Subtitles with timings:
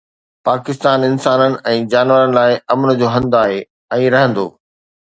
[0.47, 3.59] پاڪستان انسانن ۽ جانورن لاءِ امن جو هنڌ آهي
[4.03, 4.45] ۽ رهندو